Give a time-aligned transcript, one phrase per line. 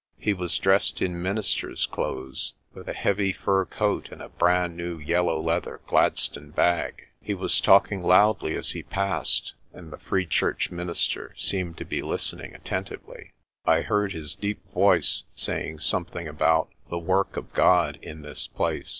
[0.17, 4.97] He was dressed in minister's clothes, with a heavy fur coat and a brand new
[4.97, 7.09] yellow leather Gladstone bag.
[7.21, 12.01] He was talking loudly as he passed, and the Free Church minister seemed to be
[12.01, 13.33] listening atten tively.
[13.63, 18.89] I heard his deep voice saying something about the "work of God in this place."